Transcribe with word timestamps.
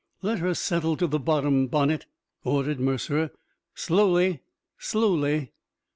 "Let 0.23 0.39
her 0.39 0.55
settle 0.55 0.97
to 0.97 1.05
the 1.05 1.19
bottom, 1.19 1.67
Bonnett," 1.67 2.07
ordered 2.43 2.79
Mercer. 2.79 3.29
"Slowly... 3.75 4.39
slowly...." 4.79 5.51